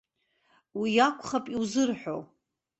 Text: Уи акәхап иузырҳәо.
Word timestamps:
Уи 0.79 0.91
акәхап 1.07 1.45
иузырҳәо. 1.53 2.17